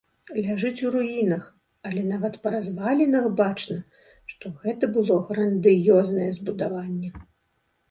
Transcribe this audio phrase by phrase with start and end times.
[0.43, 1.43] Ляжыць у руінах,
[1.89, 3.77] але нават па развалінах бачна,
[4.33, 7.09] што гэта было грандыёзнае збудаванне.